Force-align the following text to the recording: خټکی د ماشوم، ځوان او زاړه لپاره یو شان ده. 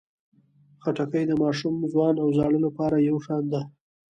خټکی 0.83 1.23
د 1.27 1.31
ماشوم، 1.41 1.75
ځوان 1.91 2.15
او 2.23 2.27
زاړه 2.37 2.59
لپاره 2.65 3.05
یو 3.09 3.17
شان 3.25 3.43
ده. 3.53 3.61